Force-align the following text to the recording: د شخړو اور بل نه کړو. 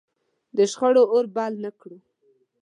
د 0.57 0.59
شخړو 0.71 1.03
اور 1.13 1.25
بل 1.35 1.53
نه 1.63 1.71
کړو. 1.79 1.97